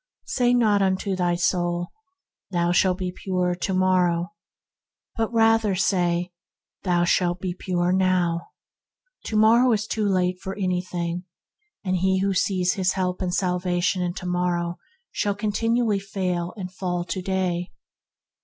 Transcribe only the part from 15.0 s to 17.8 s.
shall continually fail and fall to day.